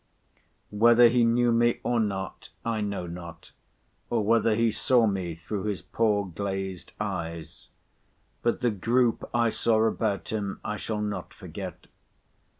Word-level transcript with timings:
Whether 0.71 1.09
he 1.09 1.23
knew 1.23 1.51
me 1.51 1.79
or 1.83 1.99
not, 1.99 2.49
I 2.65 2.81
know 2.81 3.05
not, 3.05 3.51
or 4.09 4.23
whether 4.23 4.55
he 4.55 4.71
saw 4.71 5.05
me 5.05 5.35
through 5.35 5.65
his 5.65 5.83
poor 5.83 6.25
glazed 6.25 6.91
eyes; 6.99 7.67
but 8.41 8.61
the 8.61 8.71
group 8.71 9.29
I 9.31 9.51
saw 9.51 9.83
about 9.83 10.29
him 10.29 10.59
I 10.65 10.77
shall 10.77 11.01
not 11.01 11.35
forget. 11.35 11.85